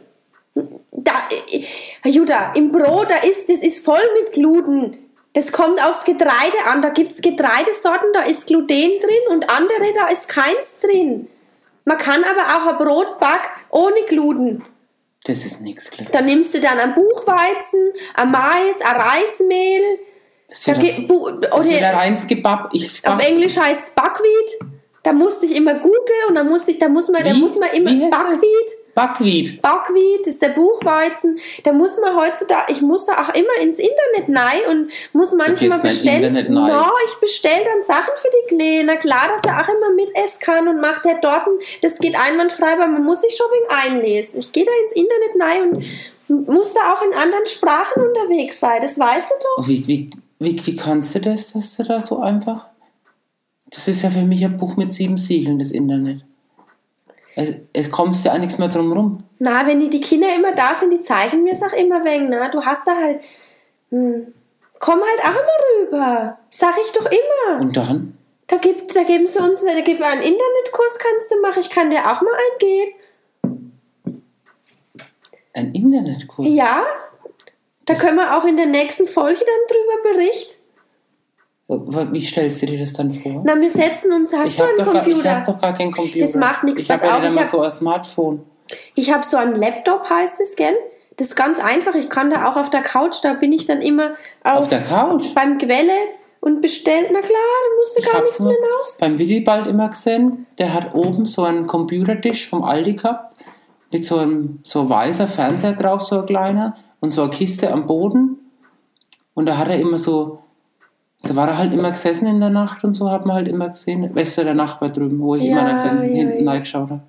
Da, 0.90 1.12
äh, 1.50 2.08
Jutta, 2.08 2.52
im 2.54 2.70
Brot, 2.72 3.10
da 3.10 3.16
ist, 3.16 3.48
das 3.48 3.62
ist 3.62 3.84
voll 3.84 4.02
mit 4.20 4.32
Gluten. 4.32 4.98
Das 5.34 5.50
kommt 5.50 5.82
aufs 5.82 6.04
Getreide 6.04 6.66
an. 6.66 6.82
Da 6.82 6.90
gibt 6.90 7.12
es 7.12 7.22
Getreidesorten, 7.22 8.08
da 8.12 8.22
ist 8.24 8.46
Gluten 8.48 8.66
drin 8.68 9.30
und 9.30 9.48
andere, 9.48 9.92
da 9.94 10.08
ist 10.08 10.28
keins 10.28 10.78
drin. 10.80 11.28
Man 11.84 11.96
kann 11.98 12.22
aber 12.24 12.42
auch 12.56 12.72
ein 12.72 12.78
Brot 12.84 13.18
backen 13.18 13.48
ohne 13.70 14.02
Gluten. 14.08 14.64
Das 15.24 15.44
ist 15.44 15.60
nichts. 15.60 15.90
Glück. 15.90 16.10
Da 16.12 16.20
nimmst 16.20 16.52
du 16.54 16.60
dann 16.60 16.78
ein 16.78 16.94
Buchweizen, 16.94 17.92
ein 18.14 18.30
Mais, 18.30 18.80
ein 18.84 18.96
Reismehl. 19.00 19.98
Das 20.48 20.64
Da 20.64 20.72
ist 20.72 21.06
Bu- 21.06 21.30
das 21.30 21.70
reins 21.94 22.26
Gebab. 22.26 22.68
Ich 22.72 23.06
auf 23.06 23.24
Englisch 23.24 23.56
heißt 23.56 23.88
es 23.88 23.94
Buckwheat. 23.94 24.71
Da 25.02 25.12
musste 25.12 25.46
ich 25.46 25.56
immer 25.56 25.74
googeln 25.74 26.28
und 26.28 26.36
da 26.36 26.44
musste 26.44 26.70
ich, 26.70 26.78
da 26.78 26.88
muss 26.88 27.08
man, 27.08 27.24
da 27.24 27.32
Wie? 27.32 27.40
muss 27.40 27.58
man 27.58 27.70
immer? 27.70 27.90
Buckwheat. 28.08 28.70
Buckwheat. 28.94 29.62
Buckwheat, 29.62 30.20
das 30.20 30.34
ist 30.34 30.42
der 30.42 30.50
Buchweizen. 30.50 31.38
Da 31.64 31.72
muss 31.72 31.98
man 32.00 32.14
heutzutage, 32.16 32.72
ich 32.72 32.82
muss 32.82 33.06
da 33.06 33.14
auch 33.14 33.34
immer 33.34 33.56
ins 33.60 33.78
Internet 33.78 34.38
rein 34.38 34.60
und 34.70 34.92
muss 35.12 35.32
manchmal 35.32 35.80
bestellen. 35.80 36.52
No, 36.52 36.84
ich 37.06 37.14
bestelle 37.20 37.64
dann 37.64 37.82
Sachen 37.82 38.12
für 38.16 38.28
die 38.28 38.54
Kleine. 38.54 38.84
Na 38.84 38.96
klar, 38.96 39.28
dass 39.28 39.44
er 39.44 39.60
auch 39.60 39.68
immer 39.68 39.92
mitessen 39.94 40.40
kann 40.40 40.68
und 40.68 40.80
macht 40.80 41.04
der 41.04 41.18
dort. 41.20 41.48
Das 41.80 41.98
geht 41.98 42.14
einwandfrei, 42.14 42.74
aber 42.74 42.86
man 42.86 43.02
muss 43.02 43.22
sich 43.22 43.34
schon 43.34 43.46
wegen 43.50 43.96
einlesen. 43.96 44.40
Ich 44.40 44.52
gehe 44.52 44.64
da 44.64 44.70
ins 44.82 44.92
Internet 44.92 45.40
rein 45.40 45.82
und 46.28 46.48
muss 46.48 46.74
da 46.74 46.92
auch 46.92 47.02
in 47.02 47.14
anderen 47.14 47.46
Sprachen 47.46 48.02
unterwegs 48.02 48.60
sein. 48.60 48.80
Das 48.82 48.98
weißt 48.98 49.30
du 49.30 49.34
doch. 49.56 49.68
Wie, 49.68 49.86
wie, 49.88 50.10
wie, 50.38 50.66
wie 50.66 50.76
kannst 50.76 51.14
du 51.14 51.20
das, 51.20 51.54
dass 51.54 51.76
du 51.76 51.84
da 51.84 51.98
so 51.98 52.18
einfach? 52.18 52.71
Das 53.74 53.88
ist 53.88 54.02
ja 54.02 54.10
für 54.10 54.22
mich 54.22 54.44
ein 54.44 54.56
Buch 54.56 54.76
mit 54.76 54.92
sieben 54.92 55.16
Siegeln, 55.16 55.58
das 55.58 55.70
Internet. 55.70 56.24
Es, 57.34 57.56
es 57.72 57.90
kommst 57.90 58.24
ja 58.24 58.34
auch 58.34 58.38
nichts 58.38 58.58
mehr 58.58 58.68
drum 58.68 58.92
rum. 58.92 59.18
Na, 59.38 59.66
wenn 59.66 59.80
die, 59.80 59.88
die 59.88 60.00
Kinder 60.00 60.28
immer 60.34 60.52
da 60.52 60.74
sind, 60.74 60.92
die 60.92 61.00
zeigen 61.00 61.42
mir 61.42 61.52
es 61.52 61.62
auch 61.62 61.72
immer 61.72 62.04
wegen, 62.04 62.28
ne? 62.28 62.50
Du 62.52 62.62
hast 62.62 62.86
da 62.86 62.94
halt. 62.94 63.22
Hm, 63.90 64.26
komm 64.78 65.00
halt 65.00 65.20
auch 65.24 65.40
immer 65.40 65.88
rüber. 65.90 66.38
Sag 66.50 66.74
ich 66.84 66.92
doch 66.92 67.06
immer. 67.06 67.60
Und 67.62 67.76
dann? 67.76 68.18
Da, 68.48 68.58
gibt, 68.58 68.94
da 68.94 69.04
geben 69.04 69.26
sie 69.26 69.38
uns, 69.38 69.64
da 69.64 69.80
gibt 69.80 70.02
einen 70.02 70.20
Internetkurs, 70.20 70.98
kannst 70.98 71.32
du 71.32 71.40
machen. 71.40 71.60
Ich 71.60 71.70
kann 71.70 71.90
dir 71.90 72.00
auch 72.00 72.20
mal 72.20 72.34
eingeben. 72.52 72.92
Ein 75.54 75.74
Internetkurs? 75.74 76.48
Ja, 76.50 76.84
da 77.86 77.94
können 77.94 78.16
wir 78.16 78.36
auch 78.36 78.44
in 78.44 78.56
der 78.56 78.66
nächsten 78.66 79.06
Folge 79.06 79.40
dann 79.40 79.76
drüber 79.76 80.14
berichten. 80.14 80.61
Wie 82.12 82.20
stellst 82.20 82.62
du 82.62 82.66
dir 82.66 82.78
das 82.80 82.92
dann 82.94 83.10
vor? 83.10 83.42
Na, 83.44 83.58
wir 83.60 83.70
setzen 83.70 84.12
uns, 84.12 84.32
hast 84.32 84.50
ich 84.50 84.56
du 84.56 84.62
habe 84.62 84.72
einen 84.76 84.84
doch, 84.86 84.92
gar- 84.92 85.02
ich 85.06 85.12
Computer? 85.14 85.36
hab 85.36 85.44
doch 85.46 85.58
gar 85.58 85.74
keinen 85.74 85.92
Computer. 85.92 86.20
Das 86.26 86.34
macht 86.36 86.64
nichts, 86.64 86.82
Ich 86.82 86.90
habe 86.90 87.00
pass 87.00 87.08
ja 87.08 87.16
auf, 87.16 87.20
nicht 87.22 87.30
ich 87.30 87.34
mal 87.36 87.42
hab- 87.44 87.50
so 87.50 87.60
ein 87.60 87.70
Smartphone. 87.70 88.42
Ich 88.94 89.12
habe 89.12 89.24
so 89.24 89.36
einen 89.36 89.56
Laptop, 89.56 90.08
heißt 90.08 90.40
es, 90.40 90.56
gell? 90.56 90.74
Das 91.16 91.28
ist 91.28 91.36
ganz 91.36 91.58
einfach. 91.60 91.94
Ich 91.94 92.08
kann 92.08 92.30
da 92.30 92.50
auch 92.50 92.56
auf 92.56 92.70
der 92.70 92.82
Couch, 92.82 93.18
da 93.22 93.34
bin 93.34 93.52
ich 93.52 93.66
dann 93.66 93.82
immer 93.82 94.12
auf, 94.44 94.60
Auf 94.60 94.68
der 94.68 94.80
Couch? 94.80 95.34
beim 95.34 95.58
Quelle 95.58 95.92
und 96.40 96.62
bestellt. 96.62 97.08
Na 97.12 97.20
klar, 97.20 97.30
dann 97.30 97.78
musst 97.78 97.96
du 97.98 98.00
Ich 98.02 98.10
gar 98.10 98.22
nichts 98.22 98.40
mehr 98.40 98.56
raus. 98.78 98.96
beim 98.98 99.18
Willibald 99.18 99.66
immer 99.66 99.88
gesehen, 99.90 100.46
der 100.58 100.72
hat 100.72 100.94
oben 100.94 101.26
so 101.26 101.42
einen 101.44 101.66
Computertisch 101.66 102.48
vom 102.48 102.64
Aldi 102.64 102.94
gehabt, 102.94 103.32
mit 103.92 104.04
so 104.06 104.16
einem 104.16 104.60
so 104.62 104.88
weißer 104.88 105.28
Fernseher 105.28 105.74
drauf, 105.74 106.02
so 106.02 106.20
ein 106.20 106.26
kleiner, 106.26 106.74
und 107.00 107.10
so 107.10 107.22
eine 107.22 107.30
Kiste 107.30 107.70
am 107.70 107.86
Boden. 107.86 108.38
Und 109.34 109.46
da 109.46 109.58
hat 109.58 109.68
er 109.68 109.78
immer 109.78 109.98
so, 109.98 110.38
da 111.22 111.36
war 111.36 111.48
er 111.48 111.58
halt 111.58 111.72
immer 111.72 111.90
gesessen 111.90 112.26
in 112.26 112.40
der 112.40 112.50
Nacht 112.50 112.82
und 112.84 112.94
so 112.94 113.10
hat 113.10 113.26
man 113.26 113.36
halt 113.36 113.48
immer 113.48 113.68
gesehen, 113.68 114.14
weißt 114.14 114.38
du, 114.38 114.44
der 114.44 114.54
Nachbar 114.54 114.88
drüben, 114.90 115.20
wo 115.20 115.34
ich 115.36 115.44
Ja, 115.44 115.60
immer 115.60 115.72
nach 115.72 115.84
ja, 115.84 116.00
hinten 116.00 116.44
ja. 116.44 116.50
reingeschaut 116.50 116.90
habe. 116.90 117.02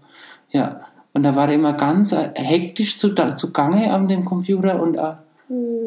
Ja. 0.50 0.82
Und 1.16 1.24
da 1.24 1.36
war 1.36 1.48
er 1.48 1.54
immer 1.56 1.74
ganz 1.74 2.12
äh, 2.12 2.30
hektisch 2.36 2.98
zu, 2.98 3.14
zu 3.14 3.52
Gange 3.52 3.92
an 3.94 4.08
dem 4.08 4.26
Computer 4.26 4.82
und 4.82 4.96
äh, 4.96 5.14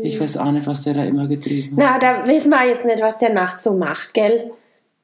ich 0.02 0.20
weiß 0.20 0.36
auch 0.38 0.52
nicht, 0.52 0.66
was 0.66 0.82
der 0.84 0.94
da 0.94 1.02
immer 1.04 1.26
getrieben 1.26 1.76
hat. 1.82 2.00
Na, 2.02 2.20
da 2.20 2.26
wissen 2.28 2.50
wir 2.50 2.66
jetzt 2.68 2.84
nicht, 2.84 3.00
was 3.00 3.18
der 3.18 3.32
nachts 3.32 3.64
so 3.64 3.74
macht, 3.74 4.14
gell? 4.14 4.52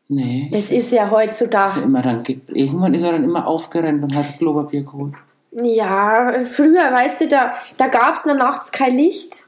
Nee. 0.09 0.51
Das 0.53 0.71
ist 0.71 0.93
ja 0.93 1.07
Ist 1.07 1.11
heutzutage. 1.11 1.81
er 1.81 1.85
immer 1.85 2.03
dann, 2.03 2.23
ge- 2.23 2.41
irgendwann 2.49 2.93
ist 2.95 3.03
er 3.03 3.13
dann 3.13 3.25
immer 3.25 3.47
aufgerannt 3.47 4.03
und 4.05 4.15
hat 4.15 4.39
Klopapier 4.39 4.83
geholt. 4.85 5.15
Ja, 5.61 6.33
früher, 6.45 6.93
weißt 6.93 7.23
du, 7.23 7.29
da, 7.29 7.55
da 7.77 7.89
gab 7.89 8.15
es 8.15 8.25
nachts 8.27 8.71
kein 8.73 8.95
Licht. 8.97 9.47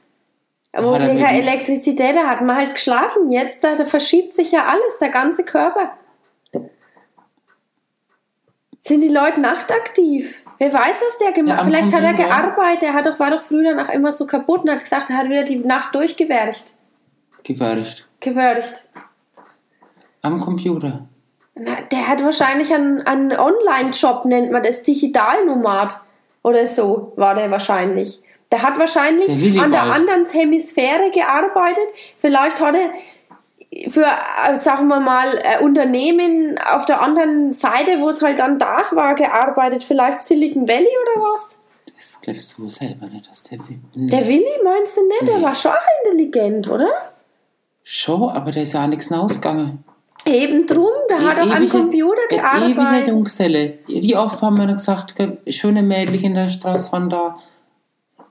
Wo 0.77 0.97
die 0.99 1.07
Elektrizität, 1.07 2.17
da 2.17 2.27
hat 2.27 2.41
man 2.41 2.57
halt 2.57 2.75
geschlafen. 2.75 3.31
Jetzt, 3.31 3.63
da, 3.63 3.75
da 3.75 3.85
verschiebt 3.85 4.33
sich 4.33 4.51
ja 4.51 4.65
alles, 4.67 4.99
der 4.99 5.11
ganze 5.11 5.45
Körper. 5.45 5.93
Sind 8.79 9.01
die 9.01 9.09
Leute 9.09 9.41
nachtaktiv? 9.41 10.45
Wer 10.59 10.73
weiß, 10.73 11.03
was 11.07 11.19
der 11.19 11.33
gemacht 11.33 11.51
Ja, 11.51 11.57
hat? 11.57 11.65
am 11.65 11.71
Vielleicht 11.71 11.95
hat 11.95 12.03
er 12.03 12.13
gearbeitet, 12.13 12.83
er 12.83 12.93
hat 12.93 13.07
doch, 13.07 13.19
war 13.19 13.31
doch 13.31 13.41
früher 13.41 13.71
danach 13.75 13.89
immer 13.89 14.13
so 14.13 14.27
kaputt 14.27 14.65
und 14.65 14.71
hat 14.71 14.81
gesagt, 14.81 15.11
er 15.11 15.17
hat 15.17 15.31
wieder 15.31 15.45
die 15.45 15.57
Nacht 15.57 15.95
durchgewercht. 15.95 16.75
Gewürdigt. 17.45 18.07
Gewürdigt. 18.21 18.91
Am 20.23 20.41
Computer. 20.41 21.07
Na, 21.55 21.77
der 21.93 22.09
hat 22.09 22.23
wahrscheinlich 22.25 22.75
einen, 22.75 23.03
einen 23.03 23.33
Online-Job, 23.33 24.25
nennt 24.25 24.51
man 24.51 24.63
das, 24.63 24.83
Digitalnomad 24.83 26.01
oder 26.43 26.67
so, 26.67 27.13
war 27.17 27.35
der 27.35 27.51
wahrscheinlich. 27.51 28.21
Der 28.55 28.63
hat 28.63 28.79
wahrscheinlich 28.79 29.27
Der 29.27 29.63
an 29.65 29.73
der 29.73 29.83
anderen 29.83 30.25
Hemisphäre 30.25 31.11
gearbeitet. 31.13 31.89
Vielleicht 32.19 32.61
hat 32.61 32.77
er 32.77 33.91
für, 33.91 34.05
äh, 34.05 34.55
sagen 34.55 34.87
wir 34.87 35.01
mal, 35.01 35.27
äh, 35.43 35.61
Unternehmen 35.61 36.57
auf 36.73 36.85
der 36.85 37.03
anderen 37.03 37.53
Seite, 37.53 37.99
wo 37.99 38.11
es 38.11 38.23
halt 38.23 38.39
dann 38.39 38.61
Dach 38.61 38.95
war, 38.95 39.17
gearbeitet. 39.17 39.83
Vielleicht 39.83 40.23
Silicon 40.23 40.69
Valley 40.69 40.87
oder 41.03 41.23
was? 41.33 41.65
Das 41.97 42.21
glaubst 42.23 42.57
du 42.59 42.71
selber 42.71 43.07
nicht, 43.07 43.29
dass 43.29 43.43
der 43.43 43.59
will. 43.61 43.81
Nee. 43.97 44.11
Der 44.11 44.29
Willi 44.29 44.45
meinst 44.63 44.97
du 44.97 45.05
nicht? 45.09 45.27
Der 45.27 45.39
Nee. 45.39 45.43
war 45.45 45.55
schon 45.57 45.73
intelligent, 46.05 46.69
oder? 46.71 46.93
Schon, 47.83 48.31
aber 48.31 48.53
der 48.53 48.63
ist 48.63 48.75
ja 48.75 48.85
auch 48.85 48.89
nichts 48.89 49.11
rausgegangen. 49.11 49.83
Eben 50.27 50.65
drum, 50.69 50.93
der 51.11 51.19
hat 51.27 51.39
auch 51.41 51.43
am 51.57 51.63
Ewige- 51.65 51.71
Computer 51.79 52.21
Ewige 52.31 52.75
gearbeitet. 52.75 53.09
Junggeselle. 53.09 53.79
Wie 53.89 54.17
oft 54.17 54.41
haben 54.43 54.57
wir 54.59 54.67
gesagt, 54.73 55.17
ge- 55.17 55.39
schöne 55.51 55.83
Mädchen 55.83 56.23
in 56.23 56.35
der 56.37 56.49
Straße 56.49 56.89
von 56.91 57.11
da. 57.11 57.37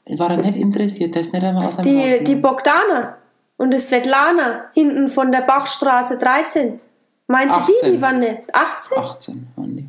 War 0.05 0.31
er 0.31 0.37
nicht 0.37 0.57
interessiert, 0.57 1.15
der 1.15 1.21
ist 1.21 1.33
nicht 1.33 1.43
einmal 1.43 1.65
aus 1.67 1.75
seinem 1.75 1.97
Haus. 1.97 2.17
Die, 2.19 2.23
die 2.23 2.35
Bogdana 2.35 3.17
und 3.57 3.71
die 3.71 3.79
Svetlana 3.79 4.65
hinten 4.73 5.07
von 5.07 5.31
der 5.31 5.41
Bachstraße 5.41 6.17
13. 6.17 6.79
Meinst 7.27 7.55
du 7.55 7.59
die, 7.67 7.73
18. 7.75 7.91
die 7.93 8.01
waren 8.01 8.19
nicht? 8.19 8.37
18? 8.53 8.97
18 8.97 9.47
waren 9.55 9.77
die. 9.77 9.87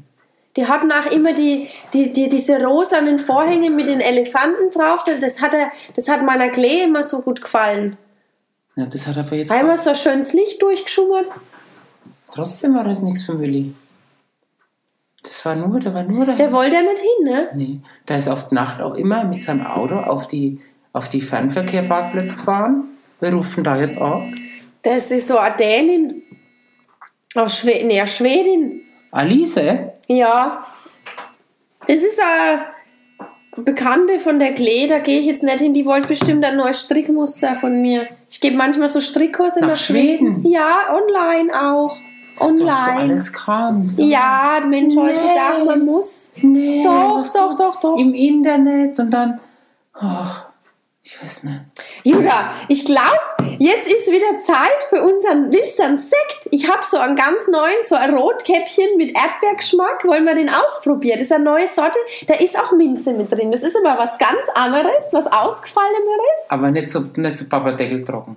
Die 0.57 0.69
hatten 0.69 0.93
auch 0.93 1.11
immer 1.11 1.33
die, 1.33 1.69
die, 1.93 2.13
die, 2.13 2.29
diese 2.29 2.63
rosanen 2.63 3.19
Vorhänge 3.19 3.71
mit 3.71 3.89
den 3.89 3.99
Elefanten 3.99 4.71
drauf. 4.71 5.03
Das 5.03 5.41
hat, 5.43 5.53
er, 5.53 5.71
das 5.97 6.09
hat 6.09 6.23
meiner 6.23 6.49
Klee 6.49 6.85
immer 6.85 7.03
so 7.03 7.23
gut 7.23 7.43
gefallen. 7.43 7.97
Ja, 8.77 8.87
das 8.87 9.07
hat 9.09 9.17
aber 9.17 9.35
jetzt. 9.35 9.51
Einmal 9.51 9.79
so 9.79 9.95
schönes 9.95 10.33
Licht 10.33 10.63
durchgeschummert. 10.63 11.29
Trotzdem 12.31 12.75
war 12.75 12.85
das 12.85 13.03
nichts 13.03 13.25
für 13.25 13.39
Willi. 13.41 13.75
Das 15.45 15.59
war 15.59 15.69
nur, 15.69 15.79
der 15.79 15.93
war 15.93 16.05
nur 16.05 16.25
da. 16.25 16.35
Der 16.37 16.51
wollte 16.53 16.77
ja 16.77 16.81
nicht 16.81 17.01
hin, 17.01 17.25
ne? 17.25 17.49
Nee, 17.55 17.81
der 18.09 18.19
ist 18.19 18.29
auf 18.29 18.49
die 18.49 18.55
Nacht 18.55 18.81
auch 18.81 18.95
immer 18.95 19.25
mit 19.25 19.43
seinem 19.43 19.67
Auto 19.67 19.95
auf 19.97 20.27
die, 20.27 20.59
auf 20.95 21.11
die 21.11 21.21
Fernverkehrparkplätze 21.21 22.37
gefahren. 22.37 22.85
Wir 23.21 23.35
rufen 23.35 23.63
da 23.63 23.77
jetzt 23.77 24.01
auf. 24.01 24.23
Das 24.83 25.11
ist 25.11 25.29
so 25.29 25.37
eine 25.37 25.55
Dänin. 25.57 26.23
Aus 27.35 27.59
Schweden, 27.59 27.91
eine 27.91 28.07
Schwedin. 28.07 28.81
Alice? 29.11 29.61
Ja. 30.09 30.65
Das 31.87 31.97
ist 31.97 32.19
eine 32.23 33.65
Bekannte 33.65 34.21
von 34.21 34.39
der 34.39 34.55
Klee, 34.55 34.87
da 34.87 34.99
gehe 34.99 35.21
ich 35.21 35.27
jetzt 35.27 35.43
nicht 35.43 35.61
hin. 35.61 35.75
Die 35.75 35.85
wollte 35.85 36.09
bestimmt 36.09 36.43
ein 36.43 36.57
neues 36.57 36.81
Strickmuster 36.81 37.55
von 37.55 37.83
mir. 37.83 38.07
Ich 38.31 38.41
gebe 38.41 38.57
manchmal 38.57 38.89
so 38.89 39.03
Strickkurse 39.03 39.61
Nach 39.61 39.69
nach, 39.69 39.77
Schweden. 39.77 40.37
Schweden? 40.37 40.47
Ja, 40.51 40.87
online 40.91 41.53
auch. 41.53 41.95
Das 42.39 42.51
ist 42.51 42.61
doch 42.61 42.67
so 42.67 42.73
Online. 42.73 43.01
alles. 43.01 43.33
So. 43.97 44.03
Ja, 44.03 44.61
Mensch, 44.67 44.97
heutzutage, 44.97 45.65
man 45.65 45.85
muss. 45.85 46.33
Nee, 46.37 46.83
Doch, 46.83 47.19
was 47.19 47.33
doch, 47.33 47.55
doch, 47.55 47.81
doch. 47.81 47.97
Im 47.99 48.15
Internet 48.15 48.99
und 48.99 49.11
dann. 49.11 49.41
Ach, 49.93 50.47
ich 51.03 51.23
weiß 51.23 51.45
nicht. 51.45 51.61
Judah, 52.03 52.51
ich 52.69 52.85
glaube, 52.85 53.57
jetzt 53.59 53.87
ist 53.87 54.11
wieder 54.11 54.39
Zeit 54.39 54.85
für 54.89 55.03
unseren 55.03 55.53
Wilstern 55.53 55.99
Sekt. 55.99 56.49
Ich 56.51 56.69
habe 56.71 56.83
so 56.83 56.97
einen 56.97 57.15
ganz 57.15 57.47
neuen, 57.51 57.77
so 57.87 57.95
ein 57.95 58.15
Rotkäppchen 58.15 58.97
mit 58.97 59.15
Erdbeergeschmack. 59.17 60.05
Wollen 60.07 60.25
wir 60.25 60.35
den 60.35 60.49
ausprobieren? 60.49 61.19
Das 61.19 61.27
ist 61.29 61.33
eine 61.33 61.45
neue 61.45 61.69
Sorte. 61.69 61.99
Da 62.27 62.35
ist 62.35 62.59
auch 62.59 62.73
Minze 62.73 63.13
mit 63.13 63.31
drin. 63.31 63.51
Das 63.53 63.63
ist 63.63 63.77
aber 63.77 63.99
was 63.99 64.19
ganz 64.19 64.49
anderes, 64.55 65.13
was 65.13 65.27
ausgefalleneres. 65.27 66.47
Aber 66.49 66.71
nicht 66.71 66.89
so, 66.89 67.05
nicht 67.17 67.37
so 67.37 67.49
Papadeckel 67.49 68.05
trocken. 68.05 68.37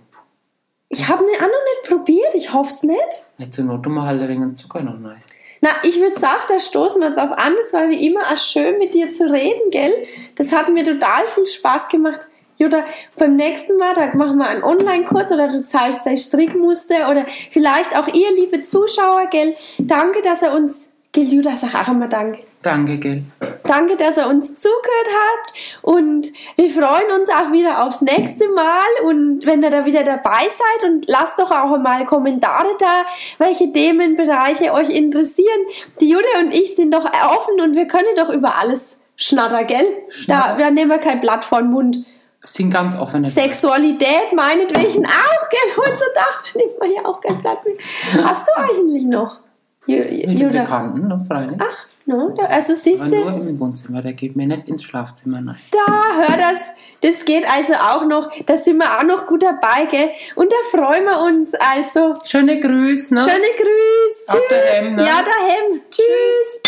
Ich 0.98 1.08
habe 1.08 1.24
ihn 1.24 1.36
auch 1.36 1.42
noch 1.42 1.48
nicht 1.48 1.90
probiert. 1.90 2.34
Ich 2.34 2.54
hoffe 2.54 2.72
es 2.72 2.82
nicht. 2.82 3.00
Nicht 3.38 3.54
zur 3.54 3.66
Not 3.66 3.86
wir 3.86 4.02
halt 4.02 4.28
wenig 4.28 4.56
Zucker 4.56 4.82
noch 4.82 4.94
rein. 4.94 5.22
Na, 5.62 5.70
ich 5.84 6.00
würde 6.00 6.20
sagen, 6.20 6.42
da 6.50 6.60
stoßen 6.60 7.00
wir 7.00 7.12
drauf 7.12 7.32
an. 7.38 7.56
Es 7.62 7.72
war 7.72 7.88
wie 7.90 8.08
immer 8.08 8.22
auch 8.22 8.38
schön, 8.38 8.80
mit 8.80 8.96
dir 8.96 9.12
zu 9.12 9.26
reden, 9.26 9.70
gell? 9.70 9.94
Das 10.36 10.52
hat 10.52 10.70
mir 10.70 10.84
total 10.84 11.28
viel 11.28 11.46
Spaß 11.46 11.90
gemacht. 11.90 12.22
Judah, 12.58 12.84
beim 13.16 13.36
nächsten 13.36 13.78
Mal, 13.78 13.94
da 13.94 14.16
machen 14.16 14.38
wir 14.38 14.48
einen 14.48 14.64
Online-Kurs 14.64 15.32
oder 15.32 15.48
du 15.48 15.64
zeigst 15.64 16.08
dein 16.08 16.18
Strickmuster 16.18 17.12
oder 17.12 17.26
vielleicht 17.28 17.96
auch 17.96 18.08
ihr, 18.08 18.32
liebe 18.34 18.64
Zuschauer, 18.64 19.28
gell? 19.30 19.56
Danke, 19.78 20.24
dass 20.24 20.42
er 20.42 20.54
uns, 20.54 20.90
gell, 21.12 21.26
Judah, 21.26 21.56
sag 21.56 21.76
auch 21.76 21.92
immer 21.92 22.08
Danke. 22.08 22.47
Danke, 22.62 22.98
gell. 22.98 23.24
Danke, 23.64 23.98
dass 23.98 24.18
ihr 24.18 24.28
uns 24.28 24.56
zugehört 24.56 25.08
habt 25.14 25.54
und 25.84 26.32
wir 26.56 26.70
freuen 26.70 27.20
uns 27.20 27.30
auch 27.30 27.52
wieder 27.52 27.86
aufs 27.86 28.02
nächste 28.02 28.48
Mal 28.50 28.86
und 29.04 29.46
wenn 29.46 29.62
ihr 29.62 29.70
da 29.70 29.86
wieder 29.86 30.04
dabei 30.04 30.44
seid 30.44 30.90
und 30.90 31.06
lasst 31.08 31.38
doch 31.38 31.52
auch 31.52 31.78
mal 31.78 32.06
Kommentare 32.06 32.70
da, 32.80 33.06
welche 33.38 33.72
Themenbereiche 33.72 34.74
euch 34.74 34.90
interessieren. 34.90 35.60
Die 36.00 36.10
Jude 36.10 36.26
und 36.40 36.54
ich 36.54 36.76
sind 36.76 36.94
doch 36.94 37.06
offen 37.06 37.62
und 37.62 37.76
wir 37.76 37.88
können 37.88 38.16
doch 38.16 38.30
über 38.30 38.56
alles 38.58 39.00
schnatter, 39.16 39.64
gell? 39.64 39.86
Da, 40.08 40.14
Schnatter. 40.14 40.58
da 40.58 40.72
nehmen 40.72 40.92
wir 40.92 41.00
kein 41.00 41.20
Blatt 41.20 41.46
vor 41.46 41.60
den 41.60 41.72
Mund. 41.72 42.06
Sind 42.44 42.72
ganz 42.72 42.98
offene. 42.98 43.28
Sexualität 43.28 44.32
meinetwegen 44.34 45.06
auch, 45.06 45.50
gell? 45.50 45.78
Heutzutage 45.78 46.58
nimmt 46.58 46.80
man 46.80 46.92
ja 46.92 47.06
auch 47.06 47.20
kein 47.20 47.42
Blatt 47.42 47.66
mit. 47.66 47.80
Hast 48.24 48.48
du 48.48 48.52
eigentlich 48.58 49.06
noch? 49.06 49.40
Ju, 49.88 49.98
mit 50.00 50.40
den 50.40 50.52
Bekannten, 50.52 51.08
ne, 51.08 51.26
freilich. 51.26 51.58
Ach, 51.60 51.88
no, 52.06 52.30
da, 52.38 52.46
also 52.46 52.76
siehst 52.76 53.10
du. 53.10 53.16
Nur 53.16 53.48
im 53.48 53.60
Wohnzimmer, 53.60 54.02
der 54.02 54.14
geht 54.14 54.36
mir 54.36 54.46
nicht 54.46 54.68
ins 54.68 54.84
Schlafzimmer 54.84 55.38
rein. 55.38 55.58
Da, 55.72 56.28
hör 56.28 56.38
das. 56.38 56.74
Das 57.02 57.24
geht 57.26 57.46
also 57.50 57.74
auch 57.74 58.06
noch. 58.06 58.30
Da 58.46 58.58
sind 58.58 58.78
wir 58.78 59.00
auch 59.00 59.04
noch 59.04 59.26
gut 59.28 59.44
dabei, 59.44 59.86
gell? 59.90 60.10
Und 60.36 60.52
da 60.52 60.78
freuen 60.78 61.06
wir 61.06 61.22
uns 61.22 61.54
also. 61.54 62.16
Schöne 62.26 62.60
Grüße, 62.60 63.14
ne? 63.14 63.22
Schöne 63.22 63.48
Grüße. 63.56 64.26
Tschüss. 64.26 64.36
Ab 64.36 64.42
daheim, 64.50 64.96
ne? 64.96 65.04
Ja, 65.04 65.22
daheim. 65.22 65.82
Tschüss. 65.90 66.62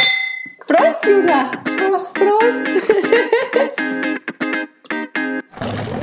Prost, 0.66 1.06
Judah. 1.06 1.52
Prost. 1.66 2.16
Prost. 2.16 2.66
Prost. 3.52 3.80